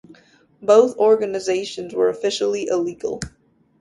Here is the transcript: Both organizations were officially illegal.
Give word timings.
Both 0.63 0.97
organizations 0.97 1.93
were 1.93 2.09
officially 2.09 2.65
illegal. 2.65 3.19